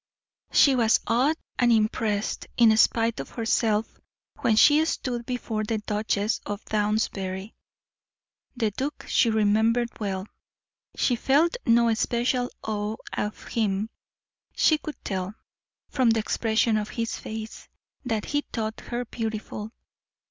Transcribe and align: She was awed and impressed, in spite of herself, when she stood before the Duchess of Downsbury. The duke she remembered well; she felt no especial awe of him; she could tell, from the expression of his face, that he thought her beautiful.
She 0.51 0.73
was 0.73 0.99
awed 1.05 1.35
and 1.59 1.71
impressed, 1.71 2.47
in 2.57 2.75
spite 2.75 3.19
of 3.19 3.29
herself, 3.29 3.99
when 4.39 4.55
she 4.55 4.83
stood 4.85 5.27
before 5.27 5.63
the 5.63 5.77
Duchess 5.77 6.41
of 6.43 6.65
Downsbury. 6.65 7.53
The 8.57 8.71
duke 8.71 9.05
she 9.07 9.29
remembered 9.29 9.89
well; 9.99 10.27
she 10.95 11.15
felt 11.15 11.55
no 11.67 11.87
especial 11.89 12.49
awe 12.63 12.95
of 13.13 13.45
him; 13.49 13.91
she 14.55 14.79
could 14.79 14.97
tell, 15.05 15.35
from 15.87 16.09
the 16.09 16.19
expression 16.19 16.77
of 16.77 16.89
his 16.89 17.17
face, 17.17 17.69
that 18.03 18.25
he 18.25 18.43
thought 18.51 18.79
her 18.79 19.05
beautiful. 19.05 19.71